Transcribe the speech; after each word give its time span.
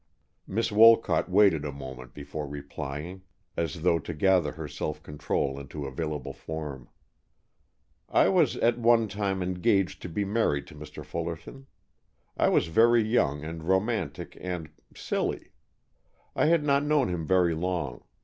Miss 0.47 0.71
Wolcott 0.71 1.29
waited 1.29 1.63
a 1.63 1.71
moment 1.71 2.15
before 2.15 2.47
replying, 2.47 3.21
as 3.55 3.83
though 3.83 3.99
to 3.99 4.15
gather 4.15 4.53
her 4.53 4.67
self 4.67 5.03
control 5.03 5.59
into 5.59 5.85
available 5.85 6.33
form. 6.33 6.89
"I 8.09 8.27
was 8.27 8.55
at 8.55 8.79
one 8.79 9.07
time 9.07 9.43
engaged 9.43 10.01
to 10.01 10.09
be 10.09 10.25
married 10.25 10.65
to 10.69 10.75
Mr. 10.75 11.05
Fullerton. 11.05 11.67
I 12.35 12.49
was 12.49 12.65
very 12.65 13.03
young 13.03 13.43
and 13.43 13.61
romantic 13.63 14.35
and 14.41 14.71
silly. 14.95 15.51
I 16.35 16.47
had 16.47 16.63
not 16.63 16.83
known 16.83 17.09
him 17.09 17.27
very 17.27 17.53
long. 17.53 18.03